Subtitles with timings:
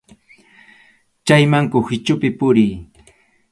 [1.25, 2.71] Chayman kuhichupi puriy.